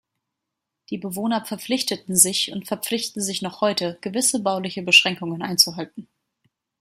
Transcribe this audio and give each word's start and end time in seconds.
Die 0.89 0.97
Bewohner 0.97 1.45
verpflichteten 1.45 2.15
sich 2.15 2.51
und 2.51 2.67
verpflichten 2.67 3.21
sich 3.21 3.43
noch 3.43 3.61
heute, 3.61 3.99
gewisse 4.01 4.39
bauliche 4.39 4.81
Beschränkungen 4.81 5.43
einzuhalten. 5.43 6.07